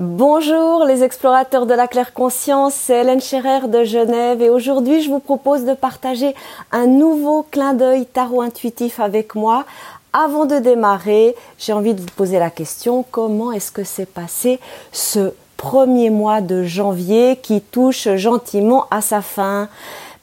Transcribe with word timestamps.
Bonjour 0.00 0.84
les 0.84 1.04
explorateurs 1.04 1.66
de 1.66 1.72
la 1.72 1.86
claire 1.86 2.14
conscience, 2.14 2.74
c'est 2.74 3.02
Hélène 3.02 3.20
Scherer 3.20 3.68
de 3.68 3.84
Genève 3.84 4.42
et 4.42 4.50
aujourd'hui 4.50 5.00
je 5.00 5.08
vous 5.08 5.20
propose 5.20 5.64
de 5.64 5.72
partager 5.72 6.34
un 6.72 6.86
nouveau 6.86 7.46
clin 7.48 7.74
d'œil 7.74 8.04
tarot 8.04 8.42
intuitif 8.42 8.98
avec 8.98 9.36
moi. 9.36 9.64
Avant 10.12 10.46
de 10.46 10.58
démarrer, 10.58 11.36
j'ai 11.60 11.72
envie 11.72 11.94
de 11.94 12.00
vous 12.00 12.10
poser 12.16 12.40
la 12.40 12.50
question 12.50 13.04
comment 13.08 13.52
est-ce 13.52 13.70
que 13.70 13.84
s'est 13.84 14.04
passé 14.04 14.58
ce 14.90 15.32
premier 15.56 16.10
mois 16.10 16.40
de 16.40 16.64
janvier 16.64 17.36
qui 17.36 17.60
touche 17.60 18.08
gentiment 18.16 18.86
à 18.90 19.00
sa 19.00 19.22
fin? 19.22 19.68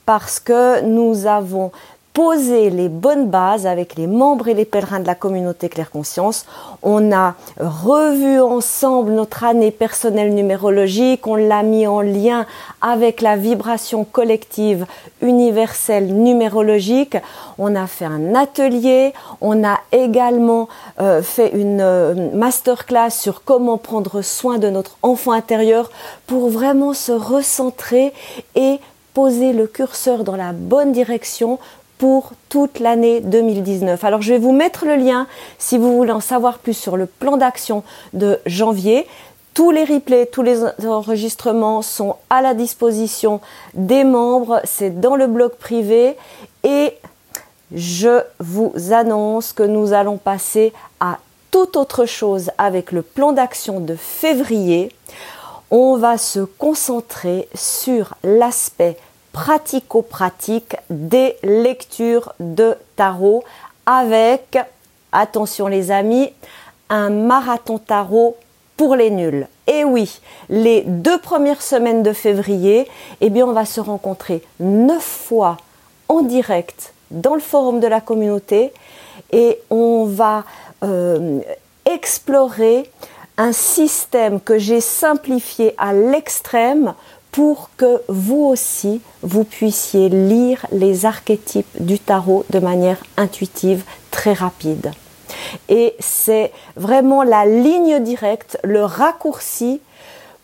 Parce 0.05 0.41
que 0.41 0.81
nous 0.81 1.27
avons 1.27 1.71
poser 2.13 2.69
les 2.69 2.89
bonnes 2.89 3.29
bases 3.29 3.65
avec 3.65 3.95
les 3.95 4.07
membres 4.07 4.49
et 4.49 4.53
les 4.53 4.65
pèlerins 4.65 4.99
de 4.99 5.07
la 5.07 5.15
communauté 5.15 5.69
Claire 5.69 5.91
Conscience. 5.91 6.45
On 6.83 7.11
a 7.11 7.35
revu 7.57 8.41
ensemble 8.41 9.11
notre 9.11 9.43
année 9.43 9.71
personnelle 9.71 10.33
numérologique, 10.33 11.25
on 11.25 11.35
l'a 11.35 11.63
mis 11.63 11.87
en 11.87 12.01
lien 12.01 12.45
avec 12.81 13.21
la 13.21 13.37
vibration 13.37 14.03
collective 14.03 14.85
universelle 15.21 16.13
numérologique. 16.13 17.17
On 17.57 17.75
a 17.75 17.87
fait 17.87 18.05
un 18.05 18.35
atelier, 18.35 19.13
on 19.39 19.63
a 19.63 19.79
également 19.91 20.67
euh, 20.99 21.21
fait 21.21 21.51
une 21.53 21.81
euh, 21.81 22.29
masterclass 22.33 23.11
sur 23.11 23.43
comment 23.43 23.77
prendre 23.77 24.21
soin 24.21 24.57
de 24.57 24.69
notre 24.69 24.97
enfant 25.01 25.31
intérieur 25.31 25.89
pour 26.27 26.49
vraiment 26.49 26.93
se 26.93 27.11
recentrer 27.13 28.13
et 28.55 28.79
poser 29.13 29.53
le 29.53 29.67
curseur 29.67 30.23
dans 30.23 30.35
la 30.35 30.53
bonne 30.53 30.91
direction 30.91 31.59
pour 32.01 32.31
toute 32.49 32.79
l'année 32.79 33.21
2019. 33.21 34.03
Alors 34.03 34.23
je 34.23 34.33
vais 34.33 34.39
vous 34.39 34.53
mettre 34.53 34.87
le 34.87 34.95
lien 34.95 35.27
si 35.59 35.77
vous 35.77 35.95
voulez 35.95 36.11
en 36.11 36.19
savoir 36.19 36.57
plus 36.57 36.73
sur 36.73 36.97
le 36.97 37.05
plan 37.05 37.37
d'action 37.37 37.83
de 38.13 38.39
janvier. 38.47 39.05
Tous 39.53 39.69
les 39.69 39.83
replays, 39.83 40.25
tous 40.25 40.41
les 40.41 40.63
enregistrements 40.83 41.83
sont 41.83 42.15
à 42.31 42.41
la 42.41 42.55
disposition 42.55 43.39
des 43.75 44.03
membres, 44.03 44.61
c'est 44.63 44.99
dans 44.99 45.15
le 45.15 45.27
blog 45.27 45.51
privé 45.51 46.17
et 46.63 46.97
je 47.71 48.21
vous 48.39 48.73
annonce 48.89 49.53
que 49.53 49.61
nous 49.61 49.93
allons 49.93 50.17
passer 50.17 50.73
à 50.99 51.19
toute 51.51 51.77
autre 51.77 52.07
chose 52.07 52.49
avec 52.57 52.91
le 52.91 53.03
plan 53.03 53.31
d'action 53.31 53.79
de 53.79 53.93
février. 53.93 54.91
On 55.69 55.97
va 55.97 56.17
se 56.17 56.39
concentrer 56.39 57.47
sur 57.53 58.15
l'aspect 58.23 58.97
pratico-pratique 59.31 60.75
des 60.89 61.35
lectures 61.43 62.33
de 62.39 62.75
tarot 62.95 63.43
avec, 63.85 64.57
attention 65.11 65.67
les 65.67 65.91
amis, 65.91 66.29
un 66.89 67.09
marathon 67.09 67.77
tarot 67.77 68.37
pour 68.77 68.95
les 68.95 69.09
nuls. 69.09 69.47
Et 69.67 69.83
oui, 69.83 70.19
les 70.49 70.81
deux 70.81 71.19
premières 71.19 71.61
semaines 71.61 72.03
de 72.03 72.13
février, 72.13 72.87
eh 73.21 73.29
bien, 73.29 73.45
on 73.45 73.53
va 73.53 73.65
se 73.65 73.79
rencontrer 73.79 74.43
neuf 74.59 75.03
fois 75.03 75.57
en 76.09 76.21
direct 76.21 76.93
dans 77.09 77.35
le 77.35 77.41
forum 77.41 77.79
de 77.79 77.87
la 77.87 78.01
communauté 78.01 78.73
et 79.31 79.59
on 79.69 80.05
va 80.05 80.43
euh, 80.83 81.39
explorer 81.85 82.89
un 83.37 83.53
système 83.53 84.39
que 84.41 84.57
j'ai 84.57 84.81
simplifié 84.81 85.73
à 85.77 85.93
l'extrême 85.93 86.93
pour 87.31 87.69
que 87.77 88.01
vous 88.07 88.43
aussi, 88.43 89.01
vous 89.21 89.43
puissiez 89.43 90.09
lire 90.09 90.65
les 90.71 91.05
archétypes 91.05 91.81
du 91.81 91.97
tarot 91.97 92.45
de 92.49 92.59
manière 92.59 92.97
intuitive, 93.17 93.83
très 94.11 94.33
rapide. 94.33 94.91
Et 95.69 95.95
c'est 95.99 96.51
vraiment 96.75 97.23
la 97.23 97.45
ligne 97.45 98.03
directe, 98.03 98.57
le 98.63 98.83
raccourci 98.83 99.79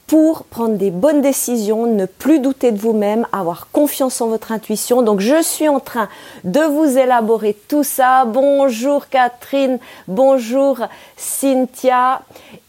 pour 0.07 0.45
prendre 0.45 0.77
des 0.77 0.89
bonnes 0.89 1.21
décisions, 1.21 1.85
ne 1.85 2.05
plus 2.05 2.39
douter 2.39 2.71
de 2.71 2.79
vous-même, 2.79 3.27
avoir 3.33 3.67
confiance 3.71 4.21
en 4.21 4.27
votre 4.27 4.53
intuition. 4.53 5.01
Donc 5.01 5.19
je 5.19 5.43
suis 5.43 5.67
en 5.67 5.81
train 5.81 6.07
de 6.45 6.61
vous 6.61 6.97
élaborer 6.97 7.57
tout 7.67 7.83
ça. 7.83 8.23
Bonjour 8.23 9.09
Catherine, 9.09 9.79
bonjour 10.07 10.79
Cynthia. 11.17 12.21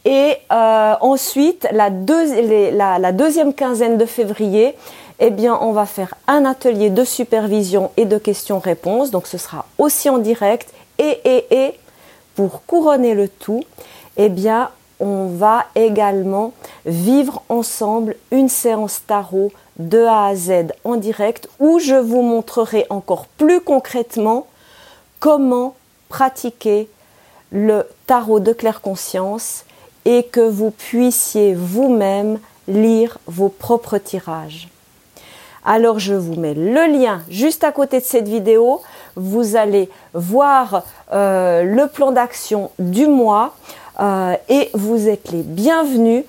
Et 0.04 0.34
euh, 0.50 0.94
ensuite, 1.00 1.68
la, 1.70 1.90
deuxième 3.12 3.54
quinzaine 3.54 3.98
de 3.98 4.06
février, 4.06 4.74
eh 5.20 5.30
bien, 5.30 5.56
on 5.60 5.70
va 5.70 5.86
faire 5.86 6.14
un 6.26 6.44
atelier 6.44 6.90
de 6.90 7.04
supervision 7.04 7.92
et 7.96 8.04
de 8.04 8.18
questions-réponses. 8.18 9.12
Donc 9.12 9.28
ce 9.28 9.38
sera 9.38 9.64
aussi 9.78 10.10
en 10.10 10.18
direct. 10.18 10.72
Et, 10.98 11.20
et, 11.24 11.46
et, 11.50 11.74
pour 12.34 12.64
couronner 12.66 13.14
le 13.14 13.28
tout, 13.28 13.62
eh 14.16 14.28
bien, 14.28 14.70
on 15.00 15.26
va 15.26 15.66
également 15.74 16.52
vivre 16.86 17.42
ensemble 17.48 18.16
une 18.30 18.48
séance 18.48 19.02
tarot 19.06 19.52
de 19.78 20.02
A 20.04 20.26
à 20.26 20.34
Z 20.34 20.72
en 20.84 20.96
direct 20.96 21.48
où 21.60 21.78
je 21.78 21.94
vous 21.94 22.22
montrerai 22.22 22.86
encore 22.90 23.26
plus 23.26 23.60
concrètement 23.60 24.46
comment 25.20 25.74
pratiquer 26.08 26.88
le 27.52 27.86
tarot 28.06 28.40
de 28.40 28.52
claire 28.52 28.80
conscience 28.80 29.64
et 30.04 30.24
que 30.24 30.40
vous 30.40 30.70
puissiez 30.70 31.54
vous-même 31.54 32.38
lire 32.66 33.18
vos 33.26 33.48
propres 33.48 33.98
tirages. 33.98 34.68
Alors 35.64 35.98
je 35.98 36.14
vous 36.14 36.34
mets 36.34 36.54
le 36.54 36.86
lien 36.86 37.22
juste 37.28 37.62
à 37.62 37.72
côté 37.72 38.00
de 38.00 38.04
cette 38.04 38.28
vidéo. 38.28 38.80
Vous 39.16 39.56
allez 39.56 39.90
voir 40.14 40.82
euh, 41.12 41.62
le 41.62 41.88
plan 41.88 42.12
d'action 42.12 42.70
du 42.78 43.06
mois. 43.06 43.54
Euh, 44.00 44.36
et 44.48 44.70
vous 44.74 45.08
êtes 45.08 45.30
les 45.32 45.42
bienvenus 45.42 46.24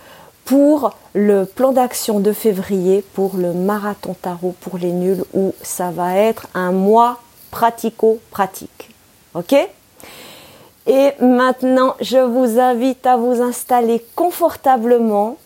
pour 0.45 0.95
le 1.13 1.45
plan 1.45 1.71
d'action 1.71 2.19
de 2.19 2.33
février 2.33 3.03
pour 3.13 3.37
le 3.37 3.53
marathon 3.53 4.15
tarot 4.19 4.55
pour 4.61 4.79
les 4.79 4.91
nuls 4.91 5.23
où 5.33 5.53
ça 5.61 5.91
va 5.91 6.15
être 6.15 6.47
un 6.55 6.71
mois 6.71 7.19
pratico-pratique. 7.51 8.89
Ok? 9.35 9.55
Et 10.87 11.11
maintenant, 11.21 11.93
je 12.01 12.17
vous 12.17 12.59
invite 12.59 13.05
à 13.05 13.15
vous 13.15 13.41
installer 13.41 14.03
confortablement. 14.15 15.37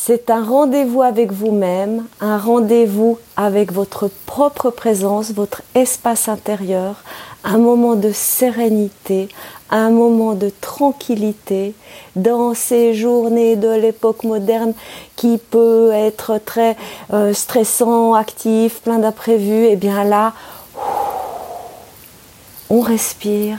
C'est 0.00 0.30
un 0.30 0.44
rendez-vous 0.44 1.02
avec 1.02 1.32
vous-même, 1.32 2.06
un 2.20 2.38
rendez-vous 2.38 3.18
avec 3.36 3.72
votre 3.72 4.08
propre 4.26 4.70
présence, 4.70 5.32
votre 5.32 5.62
espace 5.74 6.28
intérieur, 6.28 7.02
un 7.42 7.58
moment 7.58 7.96
de 7.96 8.12
sérénité, 8.12 9.28
un 9.70 9.90
moment 9.90 10.34
de 10.34 10.52
tranquillité 10.60 11.74
dans 12.14 12.54
ces 12.54 12.94
journées 12.94 13.56
de 13.56 13.70
l'époque 13.70 14.22
moderne 14.22 14.72
qui 15.16 15.36
peut 15.36 15.90
être 15.92 16.38
très 16.38 16.76
euh, 17.12 17.34
stressant, 17.34 18.14
actif, 18.14 18.80
plein 18.82 19.00
d'imprévus, 19.00 19.64
et 19.64 19.72
eh 19.72 19.76
bien 19.76 20.04
là, 20.04 20.32
on 22.70 22.80
respire, 22.82 23.58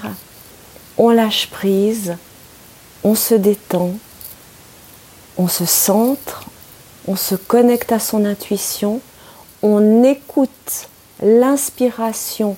on 0.98 1.10
lâche 1.10 1.50
prise, 1.50 2.16
on 3.04 3.14
se 3.14 3.36
détend, 3.36 3.92
on 5.40 5.48
se 5.48 5.66
centre, 5.66 6.44
on 7.08 7.16
se 7.16 7.34
connecte 7.34 7.94
à 7.94 8.00
son 8.00 8.26
intuition, 8.26 9.00
on 9.64 10.04
écoute 10.04 10.90
l'inspiration 11.24 12.58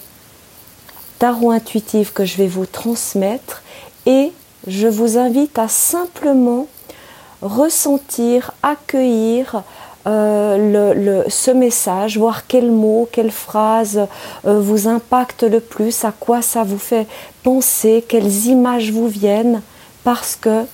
tarot 1.19 1.51
intuitif 1.51 2.11
que 2.11 2.25
je 2.25 2.37
vais 2.37 2.47
vous 2.47 2.65
transmettre 2.65 3.61
et 4.07 4.31
je 4.65 4.87
vous 4.87 5.19
invite 5.19 5.59
à 5.59 5.67
simplement 5.67 6.65
ressentir, 7.43 8.51
accueillir 8.63 9.61
euh, 10.07 11.23
ce 11.29 11.51
message, 11.51 12.17
voir 12.17 12.47
quels 12.47 12.71
mots, 12.71 13.07
quelles 13.11 13.31
phrases 13.31 14.07
euh, 14.47 14.59
vous 14.59 14.87
impactent 14.87 15.43
le 15.43 15.59
plus, 15.59 16.03
à 16.03 16.11
quoi 16.11 16.41
ça 16.41 16.63
vous 16.63 16.79
fait 16.79 17.05
penser, 17.43 18.03
quelles 18.07 18.47
images 18.47 18.91
vous 18.91 19.07
viennent, 19.07 19.61
parce 20.03 20.35
que 20.35 20.65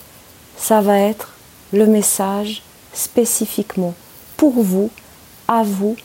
ça 0.58 0.80
va 0.80 1.00
être 1.00 1.34
le 1.74 1.86
message 1.86 2.64
spécifiquement 2.94 3.94
pour 4.38 4.54
vous, 4.54 4.90
à 5.48 5.64
vous, 5.64 5.96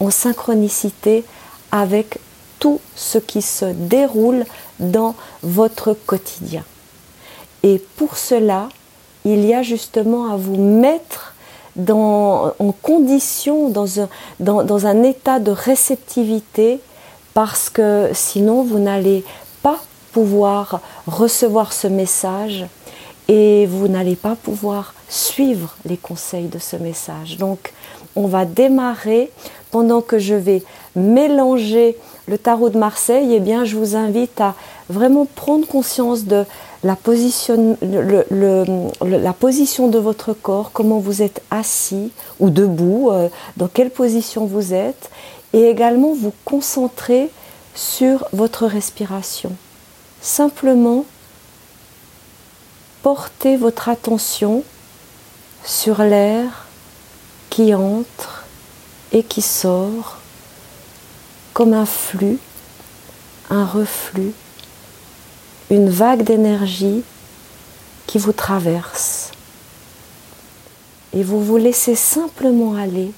en 0.00 0.10
synchronicité 0.10 1.24
avec 1.70 2.18
tout 2.58 2.80
ce 2.94 3.18
qui 3.18 3.42
se 3.42 3.64
déroule 3.64 4.44
dans 4.78 5.14
votre 5.42 5.94
quotidien. 5.94 6.64
Et 7.62 7.82
pour 7.96 8.16
cela, 8.16 8.68
il 9.24 9.44
y 9.44 9.54
a 9.54 9.62
justement 9.62 10.32
à 10.32 10.36
vous 10.36 10.56
mettre 10.56 11.34
en 11.88 12.74
condition, 12.82 13.70
dans 13.70 14.86
un 14.86 15.02
état 15.04 15.38
de 15.38 15.50
réceptivité, 15.50 16.80
parce 17.34 17.70
que 17.70 18.10
sinon 18.12 18.62
vous 18.62 18.78
n'allez 18.78 19.24
pas 19.62 19.78
pouvoir 20.12 20.80
recevoir 21.06 21.72
ce 21.72 21.86
message 21.86 22.66
et 23.28 23.66
vous 23.66 23.88
n'allez 23.88 24.16
pas 24.16 24.36
pouvoir 24.36 24.94
suivre 25.08 25.76
les 25.84 25.96
conseils 25.96 26.46
de 26.46 26.58
ce 26.58 26.76
message. 26.76 27.38
Donc, 27.38 27.72
on 28.16 28.26
va 28.26 28.44
démarrer 28.44 29.30
pendant 29.70 30.00
que 30.00 30.18
je 30.18 30.34
vais 30.34 30.62
mélanger 30.96 31.96
le 32.26 32.38
tarot 32.38 32.68
de 32.68 32.78
Marseille, 32.78 33.34
eh 33.34 33.40
bien, 33.40 33.64
je 33.64 33.76
vous 33.76 33.96
invite 33.96 34.40
à 34.40 34.54
vraiment 34.88 35.26
prendre 35.26 35.66
conscience 35.66 36.24
de 36.24 36.44
la 36.84 36.96
position, 36.96 37.76
la 37.80 39.32
position 39.32 39.88
de 39.88 39.98
votre 39.98 40.32
corps, 40.32 40.72
comment 40.72 40.98
vous 40.98 41.22
êtes 41.22 41.42
assis 41.50 42.10
ou 42.40 42.50
debout, 42.50 43.10
euh, 43.10 43.28
dans 43.56 43.68
quelle 43.68 43.90
position 43.90 44.46
vous 44.46 44.74
êtes, 44.74 45.10
et 45.52 45.68
également 45.68 46.12
vous 46.12 46.32
concentrer 46.44 47.30
sur 47.74 48.26
votre 48.32 48.66
respiration. 48.66 49.52
Simplement 50.20 51.04
portez 53.02 53.56
votre 53.56 53.88
attention 53.88 54.64
sur 55.64 56.02
l'air 56.02 56.66
qui 57.50 57.74
entre 57.74 58.44
et 59.12 59.22
qui 59.22 59.42
sort 59.42 60.18
comme 61.52 61.74
un 61.74 61.86
flux, 61.86 62.38
un 63.50 63.66
reflux 63.66 64.32
une 65.72 65.88
vague 65.88 66.22
d'énergie 66.22 67.02
qui 68.06 68.18
vous 68.18 68.32
traverse. 68.32 69.30
Et 71.14 71.22
vous 71.22 71.42
vous 71.42 71.56
laissez 71.56 71.94
simplement 71.94 72.74
aller 72.74 73.12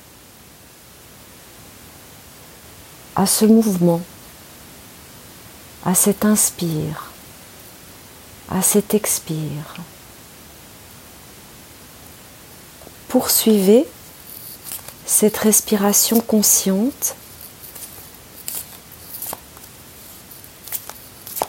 à 3.17 3.27
ce 3.27 3.45
mouvement, 3.45 4.01
à 5.85 5.95
cet 5.95 6.25
inspire, 6.25 7.11
à 8.51 8.63
cet 8.63 8.95
expire. 8.95 9.77
Poursuivez 13.09 13.87
cette 15.07 15.37
respiration 15.37 16.21
consciente 16.21 17.15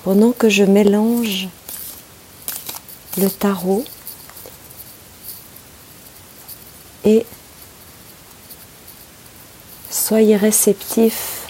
pendant 0.03 0.31
que 0.31 0.49
je 0.49 0.63
mélange 0.63 1.47
le 3.17 3.29
tarot 3.29 3.83
et 7.03 7.25
soyez 9.89 10.35
réceptifs 10.35 11.47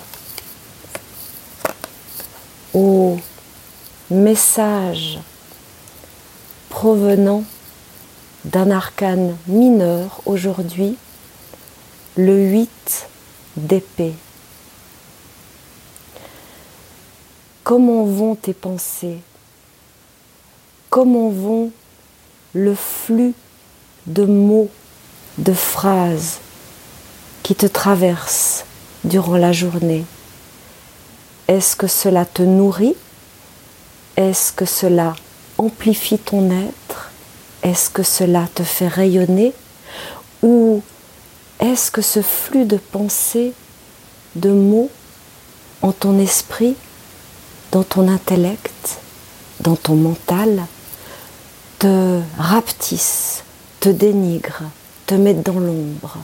aux 2.74 3.18
messages 4.10 5.20
provenant 6.86 7.44
d'un 8.44 8.70
arcane 8.70 9.36
mineur 9.48 10.22
aujourd'hui, 10.28 10.96
le 12.16 12.38
8 12.38 13.08
d'épée. 13.58 14.14
Comment 17.64 18.06
vont 18.06 18.36
tes 18.36 18.54
pensées? 18.54 19.18
Comment 20.92 21.30
vont 21.30 21.72
le 22.54 22.76
flux 22.76 23.34
de 24.06 24.26
mots, 24.26 24.70
de 25.40 25.54
phrases 25.54 26.38
qui 27.42 27.56
te 27.56 27.66
traversent 27.66 28.64
durant 29.04 29.38
la 29.38 29.54
journée? 29.54 30.06
Est-ce 31.48 31.76
que 31.76 31.88
cela 31.88 32.26
te 32.26 32.44
nourrit? 32.44 32.96
Est-ce 34.18 34.54
que 34.54 34.66
cela 34.66 35.16
amplifie 35.58 36.18
ton 36.18 36.50
être 36.52 37.12
Est-ce 37.64 37.90
que 37.90 38.04
cela 38.04 38.48
te 38.54 38.64
fait 38.64 38.88
rayonner 38.88 39.54
Ou 40.44 40.82
est-ce 41.60 41.90
que 41.90 42.02
ce 42.02 42.22
flux 42.22 42.66
de 42.66 42.78
pensées, 42.78 43.54
de 44.36 44.52
mots 44.52 44.90
en 45.82 45.92
ton 45.92 46.20
esprit 46.20 46.76
dans 47.72 47.84
ton 47.84 48.08
intellect, 48.08 49.00
dans 49.62 49.76
ton 49.76 49.96
mental, 49.96 50.66
te 51.80 52.22
rapetissent, 52.38 53.44
te 53.80 53.90
dénigrent, 53.90 54.70
te 55.06 55.16
mettent 55.16 55.46
dans 55.46 55.60
l'ombre, 55.60 56.18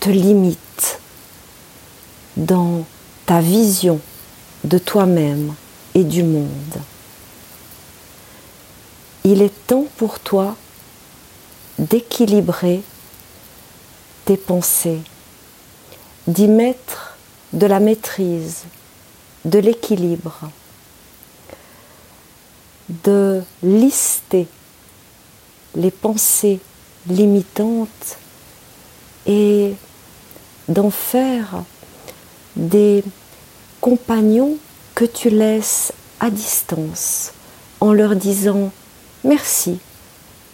te 0.00 0.10
limitent 0.10 0.98
dans 2.36 2.84
ta 3.26 3.40
vision 3.40 4.00
de 4.64 4.78
toi-même 4.78 5.54
et 5.94 6.04
du 6.04 6.22
monde? 6.22 6.48
Il 9.24 9.40
est 9.40 9.66
temps 9.66 9.86
pour 9.98 10.18
toi 10.18 10.56
d'équilibrer 11.78 12.82
tes 14.24 14.36
pensées, 14.36 15.00
d'y 16.26 16.48
mettre 16.48 17.16
de 17.52 17.66
la 17.66 17.78
maîtrise, 17.78 18.64
de 19.44 19.60
l'équilibre, 19.60 20.50
de 23.04 23.42
lister 23.62 24.48
les 25.76 25.90
pensées 25.92 26.58
limitantes 27.06 28.18
et 29.26 29.74
d'en 30.68 30.90
faire 30.90 31.62
des 32.56 33.04
compagnons 33.80 34.56
que 34.94 35.04
tu 35.04 35.30
laisses 35.30 35.92
à 36.20 36.30
distance 36.30 37.32
en 37.80 37.92
leur 37.92 38.16
disant 38.16 38.72
merci, 39.24 39.78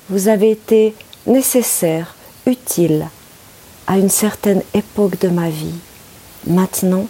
vous 0.08 0.28
avez 0.28 0.50
été 0.50 0.94
nécessaire, 1.26 2.14
utile 2.46 3.08
à 3.86 3.98
une 3.98 4.10
certaine 4.10 4.62
époque 4.74 5.18
de 5.20 5.28
ma 5.28 5.50
vie. 5.50 5.74
Maintenant, 6.46 7.06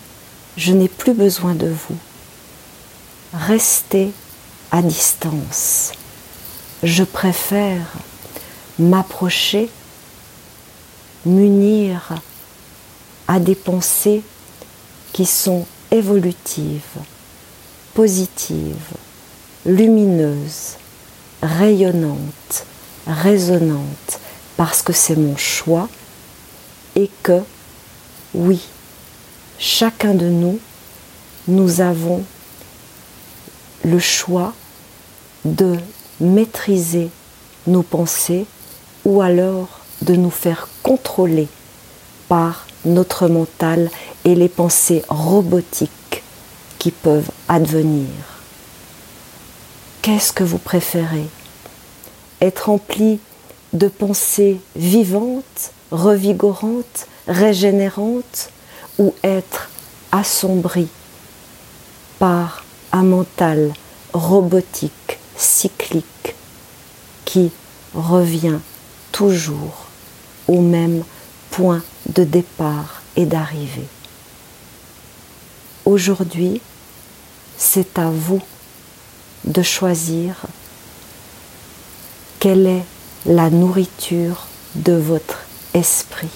je 0.57 0.73
n'ai 0.73 0.89
plus 0.89 1.15
besoin 1.15 1.55
de 1.55 1.69
vous. 1.69 1.97
Restez 3.33 4.11
à 4.71 4.83
distance. 4.83 5.93
Je 6.83 7.05
préfère 7.05 7.87
m'approcher, 8.79 9.69
m'unir 11.27 12.15
à 13.27 13.41
des 13.41 13.55
pensées 13.55 14.23
qui 15.13 15.27
sont 15.27 15.67
évolutives, 15.91 16.99
positives, 17.95 18.95
lumineuses, 19.67 20.77
rayonnantes, 21.43 22.67
résonantes, 23.07 24.21
parce 24.57 24.83
que 24.83 24.93
c'est 24.93 25.17
mon 25.17 25.37
choix 25.37 25.89
et 26.97 27.11
que, 27.23 27.41
oui, 28.35 28.61
chacun 29.59 30.15
de 30.15 30.27
nous, 30.27 30.59
nous 31.47 31.81
avons 31.81 32.23
le 33.85 33.99
choix 33.99 34.53
de 35.45 35.77
maîtriser 36.21 37.11
nos 37.67 37.83
pensées 37.83 38.47
ou 39.05 39.21
alors 39.23 39.81
de 40.03 40.15
nous 40.15 40.31
faire 40.31 40.69
contrôler 40.83 41.49
par 42.29 42.67
notre 42.85 43.29
mental 43.29 43.91
et 44.25 44.35
les 44.35 44.49
pensées 44.49 45.03
robotiques 45.09 46.23
qui 46.79 46.91
peuvent 46.91 47.31
advenir. 47.49 48.09
Qu'est-ce 50.03 50.33
que 50.33 50.45
vous 50.45 50.59
préférez? 50.59 51.27
Être 52.41 52.67
rempli 52.71 53.19
de 53.73 53.89
pensées 53.89 54.61
vivantes, 54.77 55.73
revigorantes, 55.91 57.07
régénérantes 57.27 58.51
ou 58.99 59.15
être 59.23 59.69
assombri 60.13 60.89
par 62.19 62.65
un 62.93 63.03
mental 63.03 63.73
robotique, 64.13 65.19
cyclique, 65.37 66.35
qui 67.25 67.51
revient 67.95 68.59
toujours 69.13 69.87
au 70.47 70.61
même 70.61 71.03
point 71.51 71.83
de 72.15 72.25
départ 72.25 73.03
et 73.17 73.27
d'arrivée? 73.27 73.89
Aujourd'hui, 75.85 76.61
c'est 77.59 77.99
à 77.99 78.11
vous 78.11 78.41
de 79.49 79.63
choisir 79.63 80.37
quelle 82.39 82.67
est 82.67 82.85
la 83.27 83.51
nourriture 83.51 84.47
de 84.77 84.93
votre 84.93 85.41
esprit. 85.75 86.29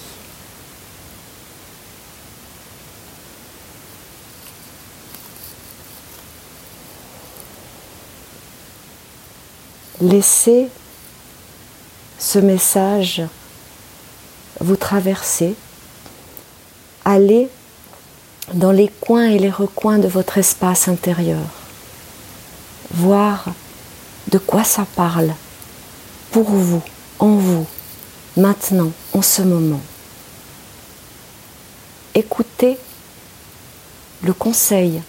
Laissez 10.01 10.67
ce 12.19 12.39
message 12.39 13.21
vous 14.59 14.75
traverser, 14.75 15.55
allez 17.05 17.47
dans 18.53 18.71
les 18.71 18.89
coins 18.99 19.29
et 19.29 19.39
les 19.39 19.49
recoins 19.49 19.99
de 19.99 20.07
votre 20.07 20.37
espace 20.37 20.87
intérieur, 20.87 21.39
voir 22.93 23.45
de 24.31 24.37
quoi 24.37 24.63
ça 24.63 24.85
parle 24.95 25.33
pour 26.31 26.49
vous, 26.49 26.81
en 27.19 27.35
vous, 27.35 27.67
maintenant, 28.37 28.91
en 29.13 29.21
ce 29.21 29.41
moment. 29.41 29.81
Écoutez 32.15 32.77
le 34.23 34.33
conseil 34.33 35.01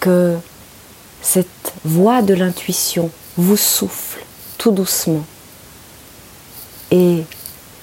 que 0.00 0.36
cette 1.22 1.72
voix 1.84 2.20
de 2.20 2.34
l'intuition 2.34 3.10
vous 3.36 3.56
souffle 3.56 4.22
tout 4.58 4.70
doucement 4.70 5.24
et 6.90 7.24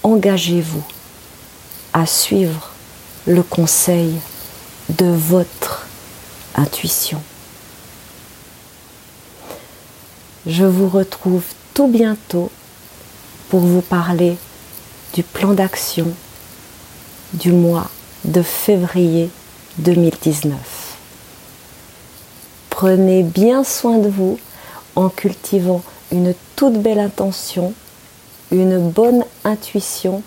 engagez-vous 0.04 0.84
à 1.94 2.06
suivre 2.06 2.72
le 3.26 3.44
conseil 3.44 4.14
de 4.90 5.06
votre 5.06 5.88
intuition. 6.56 7.22
Je 10.48 10.66
vous 10.66 10.90
retrouve 10.90 11.44
tout 11.76 11.88
bientôt 11.88 12.50
pour 13.50 13.60
vous 13.60 13.82
parler 13.82 14.38
du 15.14 15.22
plan 15.22 15.54
d'action 15.54 16.08
du 17.34 17.52
mois 17.52 17.92
de 18.26 18.42
février 18.42 19.30
2019. 19.78 20.58
Prenez 22.72 23.22
bien 23.22 23.64
soin 23.64 24.00
de 24.00 24.10
vous 24.10 24.40
en 24.96 25.10
cultivant 25.10 25.84
une 26.12 26.34
toute 26.56 26.82
belle 26.82 27.00
intention, 27.00 27.76
une 28.52 28.90
bonne 28.90 29.24
intuition 29.44 30.24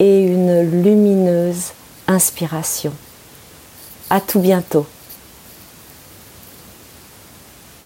et 0.00 0.20
une 0.20 0.82
lumineuse 0.82 1.72
inspiration. 2.06 2.92
À 4.10 4.20
tout 4.20 4.40
bientôt. 4.40 4.84